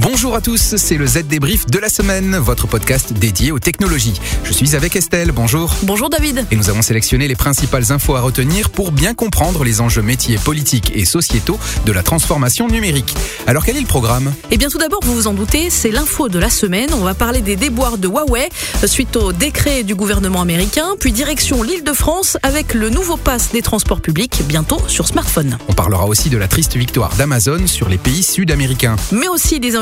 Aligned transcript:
Bonjour 0.00 0.36
à 0.36 0.40
tous, 0.40 0.76
c'est 0.76 0.96
le 0.96 1.08
Z 1.08 1.24
débrief 1.24 1.66
de 1.66 1.76
la 1.80 1.88
semaine, 1.88 2.36
votre 2.36 2.68
podcast 2.68 3.12
dédié 3.12 3.50
aux 3.50 3.58
technologies. 3.58 4.14
Je 4.44 4.52
suis 4.52 4.76
avec 4.76 4.94
Estelle, 4.94 5.32
bonjour. 5.32 5.74
Bonjour 5.82 6.08
David. 6.08 6.46
Et 6.52 6.56
nous 6.56 6.70
avons 6.70 6.82
sélectionné 6.82 7.26
les 7.26 7.34
principales 7.34 7.90
infos 7.90 8.14
à 8.14 8.20
retenir 8.20 8.70
pour 8.70 8.92
bien 8.92 9.14
comprendre 9.14 9.64
les 9.64 9.80
enjeux 9.80 10.02
métiers 10.02 10.38
politiques 10.38 10.92
et 10.94 11.04
sociétaux 11.04 11.58
de 11.84 11.90
la 11.90 12.04
transformation 12.04 12.68
numérique. 12.68 13.12
Alors 13.48 13.64
quel 13.64 13.76
est 13.76 13.80
le 13.80 13.88
programme? 13.88 14.32
Eh 14.52 14.56
bien 14.56 14.68
tout 14.68 14.78
d'abord, 14.78 15.00
vous 15.02 15.14
vous 15.14 15.26
en 15.26 15.34
doutez, 15.34 15.68
c'est 15.68 15.90
l'info 15.90 16.28
de 16.28 16.38
la 16.38 16.48
semaine. 16.48 16.90
On 16.94 17.02
va 17.02 17.14
parler 17.14 17.40
des 17.40 17.56
déboires 17.56 17.98
de 17.98 18.06
Huawei 18.06 18.50
suite 18.86 19.16
au 19.16 19.32
décret 19.32 19.82
du 19.82 19.96
gouvernement 19.96 20.42
américain, 20.42 20.90
puis 21.00 21.10
direction 21.10 21.64
l'île 21.64 21.82
de 21.82 21.92
France 21.92 22.38
avec 22.44 22.72
le 22.72 22.88
nouveau 22.88 23.16
pass 23.16 23.50
des 23.50 23.62
transports 23.62 24.00
publics 24.00 24.42
bientôt 24.46 24.78
sur 24.86 25.08
smartphone. 25.08 25.58
On 25.66 25.72
parlera 25.72 26.06
aussi 26.06 26.30
de 26.30 26.38
la 26.38 26.46
triste 26.46 26.76
victoire 26.76 27.16
d'Amazon 27.16 27.66
sur 27.66 27.88
les 27.88 27.98
pays 27.98 28.22
sud-américains. 28.22 28.94
Mais 29.10 29.26
aussi 29.26 29.58
des 29.58 29.74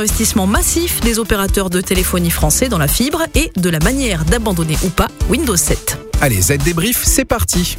massif 0.47 1.01
des 1.01 1.19
opérateurs 1.19 1.71
de 1.71 1.81
téléphonie 1.81 2.31
français 2.31 2.69
dans 2.69 2.79
la 2.79 2.89
fibre 2.89 3.23
et 3.35 3.51
de 3.57 3.71
la 3.71 3.79
manière 3.81 4.25
d'abandonner 4.25 4.77
ou 4.85 4.89
pas 4.89 5.09
Windows 5.29 5.57
7. 5.57 5.99
Allez, 6.21 6.41
Z 6.41 6.59
débrief, 6.59 7.03
c'est 7.05 7.25
parti. 7.25 7.77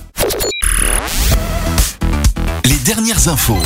Les 2.66 2.78
dernières 2.86 3.28
infos. 3.28 3.58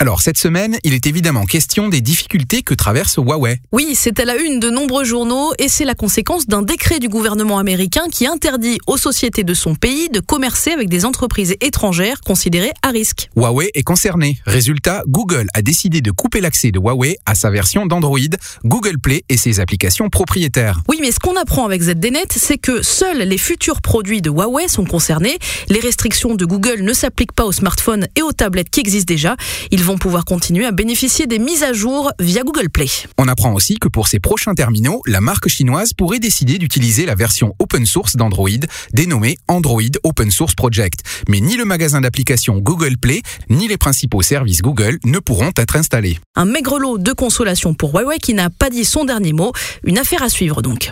Alors 0.00 0.22
cette 0.22 0.38
semaine, 0.38 0.78
il 0.84 0.94
est 0.94 1.08
évidemment 1.08 1.44
question 1.44 1.88
des 1.88 2.00
difficultés 2.00 2.62
que 2.62 2.72
traverse 2.72 3.16
Huawei. 3.16 3.58
Oui, 3.72 3.96
c'est 3.96 4.20
à 4.20 4.24
la 4.24 4.36
une 4.36 4.60
de 4.60 4.70
nombreux 4.70 5.02
journaux 5.02 5.52
et 5.58 5.68
c'est 5.68 5.84
la 5.84 5.96
conséquence 5.96 6.46
d'un 6.46 6.62
décret 6.62 7.00
du 7.00 7.08
gouvernement 7.08 7.58
américain 7.58 8.04
qui 8.08 8.24
interdit 8.24 8.78
aux 8.86 8.96
sociétés 8.96 9.42
de 9.42 9.54
son 9.54 9.74
pays 9.74 10.08
de 10.08 10.20
commercer 10.20 10.70
avec 10.70 10.88
des 10.88 11.04
entreprises 11.04 11.56
étrangères 11.60 12.20
considérées 12.20 12.70
à 12.82 12.90
risque. 12.90 13.28
Huawei 13.34 13.72
est 13.74 13.82
concerné. 13.82 14.38
Résultat, 14.46 15.02
Google 15.08 15.48
a 15.52 15.62
décidé 15.62 16.00
de 16.00 16.12
couper 16.12 16.40
l'accès 16.40 16.70
de 16.70 16.78
Huawei 16.78 17.16
à 17.26 17.34
sa 17.34 17.50
version 17.50 17.84
d'Android, 17.84 18.20
Google 18.64 19.00
Play 19.00 19.24
et 19.28 19.36
ses 19.36 19.58
applications 19.58 20.10
propriétaires. 20.10 20.80
Oui, 20.88 20.98
mais 21.00 21.10
ce 21.10 21.18
qu'on 21.18 21.34
apprend 21.34 21.64
avec 21.64 21.82
ZDNet, 21.82 22.28
c'est 22.36 22.58
que 22.58 22.82
seuls 22.82 23.22
les 23.22 23.38
futurs 23.38 23.80
produits 23.80 24.22
de 24.22 24.30
Huawei 24.30 24.68
sont 24.68 24.84
concernés. 24.84 25.38
Les 25.68 25.80
restrictions 25.80 26.36
de 26.36 26.44
Google 26.44 26.82
ne 26.82 26.92
s'appliquent 26.92 27.32
pas 27.32 27.46
aux 27.46 27.52
smartphones 27.52 28.06
et 28.14 28.22
aux 28.22 28.32
tablettes 28.32 28.70
qui 28.70 28.78
existent 28.78 29.12
déjà. 29.12 29.34
Ils 29.72 29.87
vont 29.88 29.96
pouvoir 29.96 30.26
continuer 30.26 30.66
à 30.66 30.70
bénéficier 30.70 31.26
des 31.26 31.38
mises 31.38 31.62
à 31.62 31.72
jour 31.72 32.12
via 32.20 32.42
Google 32.42 32.68
Play. 32.68 32.88
On 33.16 33.26
apprend 33.26 33.54
aussi 33.54 33.78
que 33.78 33.88
pour 33.88 34.06
ses 34.06 34.20
prochains 34.20 34.52
terminaux, 34.52 35.00
la 35.06 35.22
marque 35.22 35.48
chinoise 35.48 35.94
pourrait 35.94 36.18
décider 36.18 36.58
d'utiliser 36.58 37.06
la 37.06 37.14
version 37.14 37.54
open 37.58 37.86
source 37.86 38.14
d'Android, 38.14 38.50
dénommée 38.92 39.38
Android 39.48 39.80
Open 40.02 40.30
Source 40.30 40.54
Project. 40.54 41.00
Mais 41.26 41.40
ni 41.40 41.56
le 41.56 41.64
magasin 41.64 42.02
d'applications 42.02 42.58
Google 42.58 42.98
Play, 42.98 43.22
ni 43.48 43.66
les 43.66 43.78
principaux 43.78 44.20
services 44.20 44.60
Google 44.60 44.98
ne 45.06 45.20
pourront 45.20 45.52
être 45.56 45.76
installés. 45.76 46.18
Un 46.36 46.44
maigre 46.44 46.78
lot 46.78 46.98
de 46.98 47.12
consolation 47.14 47.72
pour 47.72 47.94
Huawei 47.94 48.18
qui 48.18 48.34
n'a 48.34 48.50
pas 48.50 48.68
dit 48.68 48.84
son 48.84 49.06
dernier 49.06 49.32
mot. 49.32 49.52
Une 49.84 49.96
affaire 49.96 50.22
à 50.22 50.28
suivre 50.28 50.60
donc. 50.60 50.90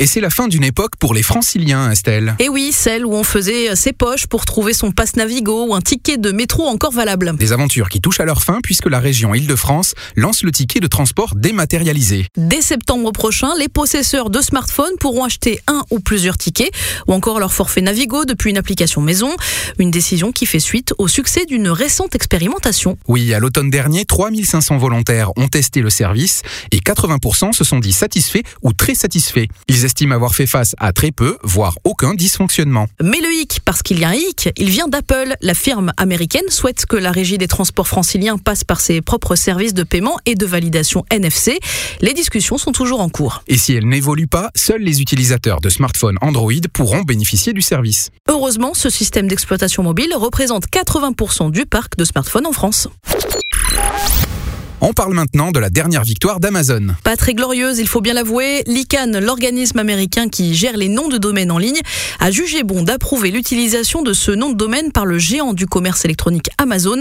Et 0.00 0.06
c'est 0.06 0.20
la 0.20 0.30
fin 0.30 0.46
d'une 0.46 0.62
époque 0.62 0.92
pour 1.00 1.12
les 1.12 1.24
franciliens, 1.24 1.90
Estelle. 1.90 2.36
Et 2.38 2.48
oui, 2.48 2.70
celle 2.70 3.04
où 3.04 3.14
on 3.14 3.24
faisait 3.24 3.74
ses 3.74 3.92
poches 3.92 4.28
pour 4.28 4.44
trouver 4.44 4.72
son 4.72 4.92
passe 4.92 5.16
Navigo 5.16 5.66
ou 5.66 5.74
un 5.74 5.80
ticket 5.80 6.18
de 6.18 6.30
métro 6.30 6.68
encore 6.68 6.92
valable. 6.92 7.36
Des 7.36 7.52
aventures 7.52 7.88
qui 7.88 8.00
touchent 8.00 8.20
à 8.20 8.24
leur 8.24 8.44
fin 8.44 8.60
puisque 8.62 8.86
la 8.86 9.00
région 9.00 9.34
Île-de-France 9.34 9.94
lance 10.14 10.44
le 10.44 10.52
ticket 10.52 10.78
de 10.78 10.86
transport 10.86 11.34
dématérialisé. 11.34 12.26
Dès 12.36 12.62
septembre 12.62 13.10
prochain, 13.10 13.50
les 13.58 13.68
possesseurs 13.68 14.30
de 14.30 14.40
smartphones 14.40 14.96
pourront 15.00 15.24
acheter 15.24 15.58
un 15.66 15.82
ou 15.90 15.98
plusieurs 15.98 16.38
tickets 16.38 16.70
ou 17.08 17.12
encore 17.12 17.40
leur 17.40 17.52
forfait 17.52 17.80
Navigo 17.80 18.24
depuis 18.24 18.50
une 18.50 18.58
application 18.58 19.00
maison. 19.00 19.34
Une 19.80 19.90
décision 19.90 20.30
qui 20.30 20.46
fait 20.46 20.60
suite 20.60 20.94
au 20.98 21.08
succès 21.08 21.44
d'une 21.44 21.70
récente 21.70 22.14
expérimentation. 22.14 22.96
Oui, 23.08 23.34
à 23.34 23.40
l'automne 23.40 23.68
dernier, 23.68 24.04
3500 24.04 24.76
volontaires 24.78 25.32
ont 25.36 25.48
testé 25.48 25.80
le 25.80 25.90
service 25.90 26.42
et 26.70 26.78
80% 26.78 27.52
se 27.52 27.64
sont 27.64 27.80
dit 27.80 27.92
satisfaits 27.92 28.42
ou 28.62 28.72
très 28.72 28.94
satisfaits. 28.94 29.46
Ils 29.66 29.87
estime 29.88 30.12
avoir 30.12 30.34
fait 30.34 30.46
face 30.46 30.74
à 30.76 30.92
très 30.92 31.12
peu, 31.12 31.38
voire 31.42 31.74
aucun 31.82 32.12
dysfonctionnement. 32.12 32.88
Mais 33.02 33.20
le 33.22 33.32
hic, 33.32 33.60
parce 33.64 33.82
qu'il 33.82 33.98
y 33.98 34.04
a 34.04 34.10
un 34.10 34.14
hic, 34.14 34.50
il 34.58 34.68
vient 34.68 34.86
d'Apple. 34.86 35.34
La 35.40 35.54
firme 35.54 35.92
américaine 35.96 36.48
souhaite 36.50 36.84
que 36.84 36.96
la 36.96 37.10
régie 37.10 37.38
des 37.38 37.48
transports 37.48 37.88
franciliens 37.88 38.36
passe 38.36 38.64
par 38.64 38.82
ses 38.82 39.00
propres 39.00 39.34
services 39.34 39.72
de 39.72 39.84
paiement 39.84 40.18
et 40.26 40.34
de 40.34 40.44
validation 40.44 41.06
NFC. 41.10 41.58
Les 42.02 42.12
discussions 42.12 42.58
sont 42.58 42.72
toujours 42.72 43.00
en 43.00 43.08
cours. 43.08 43.42
Et 43.48 43.56
si 43.56 43.72
elles 43.72 43.88
n'évoluent 43.88 44.26
pas, 44.26 44.50
seuls 44.54 44.82
les 44.82 45.00
utilisateurs 45.00 45.62
de 45.62 45.70
smartphones 45.70 46.18
Android 46.20 46.52
pourront 46.74 47.00
bénéficier 47.00 47.54
du 47.54 47.62
service. 47.62 48.10
Heureusement, 48.28 48.74
ce 48.74 48.90
système 48.90 49.26
d'exploitation 49.26 49.82
mobile 49.82 50.12
représente 50.14 50.66
80% 50.68 51.50
du 51.50 51.64
parc 51.64 51.96
de 51.96 52.04
smartphones 52.04 52.46
en 52.46 52.52
France. 52.52 52.88
On 54.80 54.92
parle 54.92 55.12
maintenant 55.12 55.50
de 55.50 55.58
la 55.58 55.70
dernière 55.70 56.04
victoire 56.04 56.38
d'Amazon. 56.38 56.94
Pas 57.02 57.16
très 57.16 57.34
glorieuse, 57.34 57.80
il 57.80 57.88
faut 57.88 58.00
bien 58.00 58.14
l'avouer. 58.14 58.62
L'ICANN, 58.68 59.18
l'organisme 59.18 59.80
américain 59.80 60.28
qui 60.28 60.54
gère 60.54 60.76
les 60.76 60.88
noms 60.88 61.08
de 61.08 61.18
domaine 61.18 61.50
en 61.50 61.58
ligne, 61.58 61.80
a 62.20 62.30
jugé 62.30 62.62
bon 62.62 62.84
d'approuver 62.84 63.32
l'utilisation 63.32 64.02
de 64.02 64.12
ce 64.12 64.30
nom 64.30 64.50
de 64.50 64.56
domaine 64.56 64.92
par 64.92 65.04
le 65.04 65.18
géant 65.18 65.52
du 65.52 65.66
commerce 65.66 66.04
électronique 66.04 66.50
Amazon, 66.58 66.98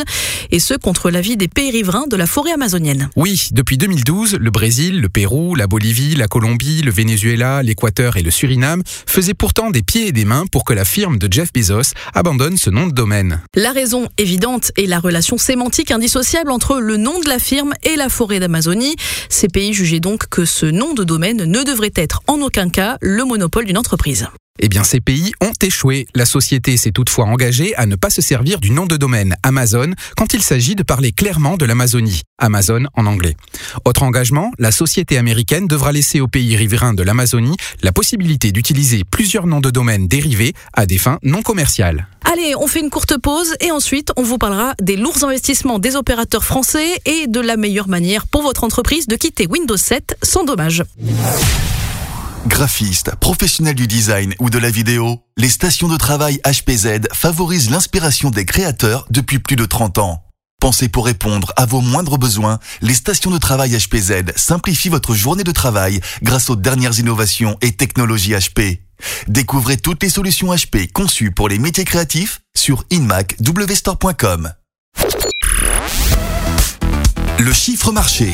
et 0.49 0.57
ce 0.57 0.73
contre 0.73 1.11
l'avis 1.11 1.37
des 1.37 1.47
pays 1.47 1.69
riverains 1.69 2.07
de 2.07 2.15
la 2.15 2.25
forêt 2.25 2.51
amazonienne. 2.51 3.11
Oui, 3.15 3.49
depuis 3.51 3.77
2012, 3.77 4.37
le 4.39 4.49
Brésil, 4.49 4.99
le 4.99 5.09
Pérou, 5.09 5.53
la 5.53 5.67
Bolivie, 5.67 6.15
la 6.15 6.27
Colombie, 6.27 6.81
le 6.81 6.91
Venezuela, 6.91 7.61
l'Équateur 7.61 8.17
et 8.17 8.23
le 8.23 8.31
Suriname 8.31 8.81
faisaient 9.05 9.35
pourtant 9.35 9.69
des 9.69 9.83
pieds 9.83 10.07
et 10.07 10.11
des 10.11 10.25
mains 10.25 10.45
pour 10.51 10.65
que 10.65 10.73
la 10.73 10.83
firme 10.83 11.19
de 11.19 11.31
Jeff 11.31 11.53
Bezos 11.53 11.93
abandonne 12.15 12.57
ce 12.57 12.71
nom 12.71 12.87
de 12.87 12.93
domaine. 12.93 13.39
La 13.53 13.71
raison 13.71 14.09
évidente 14.17 14.71
est 14.77 14.87
la 14.87 14.99
relation 14.99 15.37
sémantique 15.37 15.91
indissociable 15.91 16.49
entre 16.49 16.79
le 16.79 16.97
nom 16.97 17.19
de 17.19 17.29
la 17.29 17.37
firme 17.37 17.66
et 17.83 17.95
la 17.95 18.09
forêt 18.09 18.39
d'Amazonie. 18.39 18.95
Ces 19.29 19.47
pays 19.47 19.73
jugeaient 19.73 19.99
donc 19.99 20.27
que 20.29 20.45
ce 20.45 20.65
nom 20.65 20.93
de 20.93 21.03
domaine 21.03 21.43
ne 21.43 21.63
devrait 21.63 21.91
être 21.95 22.21
en 22.27 22.41
aucun 22.41 22.69
cas 22.69 22.97
le 23.01 23.23
monopole 23.25 23.65
d'une 23.65 23.77
entreprise. 23.77 24.27
Eh 24.59 24.69
bien, 24.69 24.83
ces 24.83 24.99
pays 24.99 25.33
ont 25.39 25.53
échoué. 25.61 26.07
La 26.15 26.25
société 26.25 26.77
s'est 26.77 26.91
toutefois 26.91 27.25
engagée 27.25 27.75
à 27.75 27.85
ne 27.85 27.95
pas 27.95 28.09
se 28.09 28.21
servir 28.21 28.59
du 28.59 28.71
nom 28.71 28.85
de 28.85 28.97
domaine 28.97 29.35
Amazon 29.43 29.91
quand 30.15 30.33
il 30.33 30.41
s'agit 30.41 30.75
de 30.75 30.83
parler 30.83 31.11
clairement 31.11 31.57
de 31.57 31.65
l'Amazonie. 31.65 32.23
Amazon 32.39 32.85
en 32.95 33.05
anglais. 33.05 33.35
Autre 33.85 34.03
engagement, 34.03 34.51
la 34.57 34.71
société 34.71 35.17
américaine 35.17 35.67
devra 35.67 35.91
laisser 35.91 36.21
aux 36.21 36.27
pays 36.27 36.55
riverains 36.55 36.93
de 36.93 37.03
l'Amazonie 37.03 37.57
la 37.83 37.91
possibilité 37.91 38.51
d'utiliser 38.51 39.03
plusieurs 39.03 39.45
noms 39.45 39.61
de 39.61 39.69
domaine 39.69 40.07
dérivés 40.07 40.53
à 40.73 40.85
des 40.85 40.97
fins 40.97 41.19
non 41.21 41.43
commerciales. 41.43 42.07
Allez, 42.29 42.55
on 42.57 42.67
fait 42.67 42.81
une 42.81 42.89
courte 42.89 43.17
pause 43.17 43.55
et 43.61 43.71
ensuite 43.71 44.11
on 44.17 44.21
vous 44.21 44.37
parlera 44.37 44.73
des 44.81 44.97
lourds 44.97 45.23
investissements 45.23 45.79
des 45.79 45.95
opérateurs 45.95 46.43
français 46.43 46.99
et 47.05 47.27
de 47.27 47.39
la 47.39 47.55
meilleure 47.55 47.87
manière 47.87 48.27
pour 48.27 48.41
votre 48.41 48.65
entreprise 48.65 49.07
de 49.07 49.15
quitter 49.15 49.47
Windows 49.47 49.77
7 49.77 50.17
sans 50.21 50.43
dommage. 50.43 50.83
Graphiste, 52.45 53.15
professionnel 53.15 53.75
du 53.75 53.87
design 53.87 54.33
ou 54.39 54.49
de 54.49 54.57
la 54.57 54.69
vidéo, 54.69 55.21
les 55.37 55.47
stations 55.47 55.87
de 55.87 55.95
travail 55.95 56.41
HPZ 56.45 57.07
favorisent 57.13 57.69
l'inspiration 57.69 58.29
des 58.29 58.43
créateurs 58.43 59.05
depuis 59.09 59.39
plus 59.39 59.55
de 59.55 59.65
30 59.65 59.97
ans. 59.97 60.26
Pensez 60.59 60.89
pour 60.89 61.05
répondre 61.05 61.53
à 61.55 61.67
vos 61.67 61.81
moindres 61.81 62.17
besoins, 62.17 62.57
les 62.81 62.95
stations 62.95 63.29
de 63.29 63.37
travail 63.37 63.77
HPZ 63.77 64.35
simplifient 64.35 64.89
votre 64.89 65.13
journée 65.13 65.43
de 65.43 65.51
travail 65.51 66.01
grâce 66.23 66.49
aux 66.49 66.55
dernières 66.55 66.97
innovations 66.97 67.57
et 67.61 67.73
technologies 67.73 68.33
HP. 68.33 68.79
Découvrez 69.27 69.77
toutes 69.77 70.01
les 70.01 70.09
solutions 70.09 70.51
HP 70.51 70.91
conçues 70.91 71.29
pour 71.29 71.47
les 71.47 71.59
métiers 71.59 71.85
créatifs 71.85 72.41
sur 72.55 72.85
inmacwstore.com. 72.89 74.51
Le 77.37 77.53
chiffre 77.53 77.91
marché. 77.91 78.33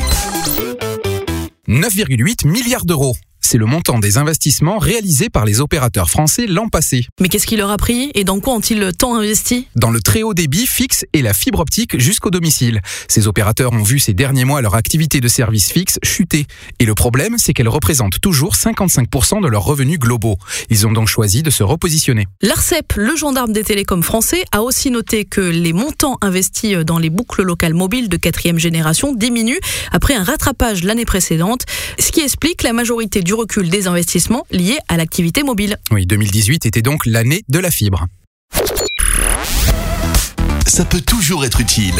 9,8 1.68 2.48
milliards 2.48 2.86
d'euros. 2.86 3.16
C'est 3.46 3.58
le 3.58 3.66
montant 3.66 3.98
des 3.98 4.16
investissements 4.16 4.78
réalisés 4.78 5.28
par 5.28 5.44
les 5.44 5.60
opérateurs 5.60 6.08
français 6.08 6.46
l'an 6.46 6.70
passé. 6.70 7.04
Mais 7.20 7.28
qu'est-ce 7.28 7.46
qui 7.46 7.58
leur 7.58 7.70
a 7.70 7.76
pris 7.76 8.10
et 8.14 8.24
dans 8.24 8.40
quoi 8.40 8.54
ont-ils 8.54 8.90
tant 8.96 9.16
investi? 9.16 9.68
Dans 9.76 9.90
le 9.90 10.00
très 10.00 10.22
haut 10.22 10.32
débit 10.32 10.66
fixe 10.66 11.04
et 11.12 11.20
la 11.20 11.34
fibre 11.34 11.60
optique 11.60 12.00
jusqu'au 12.00 12.30
domicile. 12.30 12.80
Ces 13.06 13.28
opérateurs 13.28 13.74
ont 13.74 13.82
vu 13.82 13.98
ces 13.98 14.14
derniers 14.14 14.46
mois 14.46 14.62
leur 14.62 14.74
activité 14.74 15.20
de 15.20 15.28
service 15.28 15.70
fixe 15.70 15.98
chuter. 16.02 16.46
Et 16.78 16.86
le 16.86 16.94
problème, 16.94 17.36
c'est 17.36 17.52
qu'elle 17.52 17.68
représente 17.68 18.18
toujours 18.18 18.54
55% 18.54 19.42
de 19.42 19.48
leurs 19.48 19.64
revenus 19.64 19.98
globaux. 19.98 20.38
Ils 20.70 20.86
ont 20.86 20.92
donc 20.92 21.08
choisi 21.08 21.42
de 21.42 21.50
se 21.50 21.62
repositionner. 21.62 22.26
L'ARCEP, 22.40 22.94
le 22.96 23.14
gendarme 23.14 23.52
des 23.52 23.62
télécoms 23.62 24.02
français, 24.02 24.44
a 24.52 24.62
aussi 24.62 24.90
noté 24.90 25.26
que 25.26 25.42
les 25.42 25.74
montants 25.74 26.16
investis 26.22 26.76
dans 26.78 26.98
les 26.98 27.10
boucles 27.10 27.42
locales 27.42 27.74
mobiles 27.74 28.08
de 28.08 28.16
quatrième 28.16 28.58
génération 28.58 29.12
diminuent 29.12 29.60
après 29.92 30.14
un 30.14 30.24
rattrapage 30.24 30.82
l'année 30.82 31.04
précédente, 31.04 31.66
ce 31.98 32.10
qui 32.10 32.20
explique 32.20 32.62
la 32.62 32.72
majorité 32.72 33.20
du 33.20 33.33
recul 33.34 33.68
des 33.68 33.86
investissements 33.86 34.46
liés 34.50 34.78
à 34.88 34.96
l'activité 34.96 35.42
mobile. 35.42 35.76
Oui, 35.90 36.06
2018 36.06 36.66
était 36.66 36.82
donc 36.82 37.06
l'année 37.06 37.42
de 37.48 37.58
la 37.58 37.70
fibre. 37.70 38.06
Ça 40.66 40.84
peut 40.84 41.00
toujours 41.00 41.44
être 41.44 41.60
utile. 41.60 41.94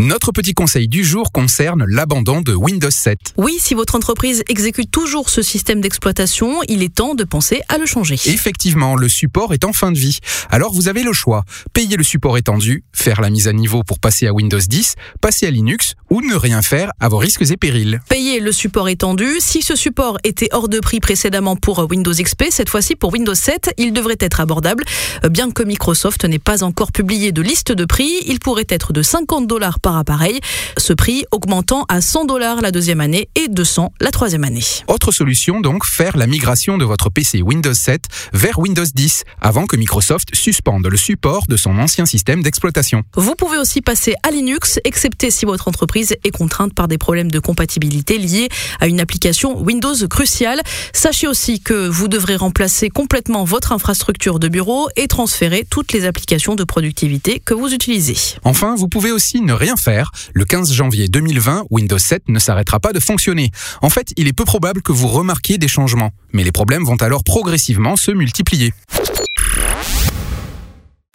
Notre 0.00 0.32
petit 0.32 0.54
conseil 0.54 0.88
du 0.88 1.04
jour 1.04 1.30
concerne 1.30 1.84
l'abandon 1.86 2.40
de 2.40 2.52
Windows 2.52 2.90
7. 2.90 3.34
Oui, 3.36 3.58
si 3.60 3.74
votre 3.74 3.94
entreprise 3.94 4.42
exécute 4.48 4.90
toujours 4.90 5.30
ce 5.30 5.40
système 5.40 5.80
d'exploitation, 5.80 6.62
il 6.68 6.82
est 6.82 6.92
temps 6.92 7.14
de 7.14 7.22
penser 7.22 7.60
à 7.68 7.78
le 7.78 7.86
changer. 7.86 8.14
Effectivement, 8.26 8.96
le 8.96 9.08
support 9.08 9.54
est 9.54 9.64
en 9.64 9.72
fin 9.72 9.92
de 9.92 9.98
vie. 9.98 10.18
Alors 10.50 10.72
vous 10.72 10.88
avez 10.88 11.04
le 11.04 11.12
choix. 11.12 11.44
Payer 11.74 11.96
le 11.96 12.02
support 12.02 12.36
étendu, 12.36 12.82
faire 12.92 13.20
la 13.20 13.30
mise 13.30 13.46
à 13.46 13.52
niveau 13.52 13.84
pour 13.84 14.00
passer 14.00 14.26
à 14.26 14.32
Windows 14.32 14.58
10, 14.58 14.96
passer 15.20 15.46
à 15.46 15.52
Linux 15.52 15.94
ou 16.10 16.22
ne 16.22 16.34
rien 16.34 16.60
faire 16.60 16.90
à 16.98 17.08
vos 17.08 17.18
risques 17.18 17.48
et 17.48 17.56
périls. 17.56 18.00
Payer 18.08 18.40
le 18.40 18.50
support 18.50 18.88
étendu. 18.88 19.36
Si 19.38 19.62
ce 19.62 19.76
support 19.76 20.18
était 20.24 20.48
hors 20.50 20.68
de 20.68 20.80
prix 20.80 20.98
précédemment 20.98 21.54
pour 21.54 21.86
Windows 21.88 22.12
XP, 22.12 22.46
cette 22.50 22.68
fois-ci 22.68 22.96
pour 22.96 23.12
Windows 23.12 23.34
7, 23.34 23.74
il 23.78 23.92
devrait 23.92 24.16
être 24.18 24.40
abordable. 24.40 24.82
Bien 25.30 25.52
que 25.52 25.62
Microsoft 25.62 26.24
n'ait 26.24 26.40
pas 26.40 26.64
encore 26.64 26.90
publié 26.90 27.30
de 27.30 27.42
liste 27.42 27.70
de 27.70 27.84
prix, 27.84 28.10
il 28.26 28.40
pourrait 28.40 28.66
être 28.68 28.92
de 28.92 29.02
50 29.02 29.46
dollars 29.46 29.78
par 29.84 29.98
appareil, 29.98 30.40
ce 30.78 30.94
prix 30.94 31.26
augmentant 31.30 31.84
à 31.90 32.00
100 32.00 32.24
dollars 32.24 32.62
la 32.62 32.70
deuxième 32.70 33.02
année 33.02 33.28
et 33.34 33.48
200 33.48 33.92
la 34.00 34.10
troisième 34.10 34.42
année. 34.42 34.64
Autre 34.88 35.12
solution 35.12 35.60
donc, 35.60 35.84
faire 35.84 36.16
la 36.16 36.26
migration 36.26 36.78
de 36.78 36.86
votre 36.86 37.10
PC 37.10 37.42
Windows 37.42 37.74
7 37.74 38.02
vers 38.32 38.58
Windows 38.58 38.86
10 38.92 39.24
avant 39.42 39.66
que 39.66 39.76
Microsoft 39.76 40.34
suspende 40.34 40.86
le 40.86 40.96
support 40.96 41.44
de 41.48 41.58
son 41.58 41.78
ancien 41.78 42.06
système 42.06 42.42
d'exploitation. 42.42 43.02
Vous 43.14 43.34
pouvez 43.34 43.58
aussi 43.58 43.82
passer 43.82 44.14
à 44.22 44.30
Linux, 44.30 44.80
excepté 44.84 45.30
si 45.30 45.44
votre 45.44 45.68
entreprise 45.68 46.16
est 46.24 46.30
contrainte 46.30 46.72
par 46.72 46.88
des 46.88 46.96
problèmes 46.96 47.30
de 47.30 47.38
compatibilité 47.38 48.16
liés 48.16 48.48
à 48.80 48.86
une 48.86 49.00
application 49.00 49.60
Windows 49.60 49.94
cruciale. 50.08 50.62
Sachez 50.94 51.28
aussi 51.28 51.60
que 51.60 51.88
vous 51.88 52.08
devrez 52.08 52.36
remplacer 52.36 52.88
complètement 52.88 53.44
votre 53.44 53.72
infrastructure 53.72 54.38
de 54.38 54.48
bureau 54.48 54.88
et 54.96 55.08
transférer 55.08 55.66
toutes 55.68 55.92
les 55.92 56.06
applications 56.06 56.54
de 56.54 56.64
productivité 56.64 57.42
que 57.44 57.52
vous 57.52 57.74
utilisez. 57.74 58.16
Enfin, 58.44 58.76
vous 58.76 58.88
pouvez 58.88 59.12
aussi 59.12 59.42
ne 59.42 59.52
rien 59.52 59.73
faire. 59.76 60.10
Le 60.32 60.44
15 60.44 60.72
janvier 60.72 61.08
2020, 61.08 61.64
Windows 61.70 61.98
7 61.98 62.28
ne 62.28 62.38
s'arrêtera 62.38 62.80
pas 62.80 62.92
de 62.92 63.00
fonctionner. 63.00 63.50
En 63.82 63.90
fait, 63.90 64.12
il 64.16 64.28
est 64.28 64.32
peu 64.32 64.44
probable 64.44 64.82
que 64.82 64.92
vous 64.92 65.08
remarquiez 65.08 65.58
des 65.58 65.68
changements, 65.68 66.10
mais 66.32 66.44
les 66.44 66.52
problèmes 66.52 66.84
vont 66.84 66.96
alors 66.96 67.24
progressivement 67.24 67.96
se 67.96 68.10
multiplier. 68.10 68.72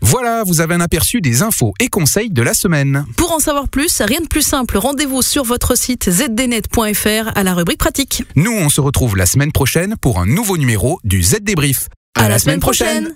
Voilà, 0.02 0.44
vous 0.44 0.62
avez 0.62 0.74
un 0.74 0.82
aperçu 0.82 1.22
des 1.22 1.44
infos 1.44 1.74
et 1.80 1.88
conseils 1.88 2.30
de 2.30 2.42
la 2.42 2.54
semaine. 2.54 3.06
Pour 3.18 3.32
en 3.32 3.40
savoir 3.40 3.68
plus, 3.68 4.02
rien 4.02 4.22
de 4.22 4.28
plus 4.28 4.42
simple, 4.42 4.78
rendez-vous 4.78 5.22
sur 5.22 5.44
votre 5.44 5.78
site 5.78 6.10
zdnet.fr 6.10 7.32
à 7.36 7.44
la 7.44 7.54
rubrique 7.54 7.78
pratique. 7.78 8.24
Nous, 8.36 8.52
on 8.52 8.70
se 8.70 8.82
retrouve 8.82 9.18
la 9.18 9.26
semaine 9.26 9.52
prochaine 9.52 9.96
pour 10.02 10.20
un 10.20 10.26
nouveau 10.26 10.58
numéro 10.58 11.00
du 11.04 11.22
Z 11.22 11.42
Débrief. 11.42 11.90
À, 12.16 12.28
la, 12.28 12.40
semaine 12.40 12.60
prochaine. 12.60 13.16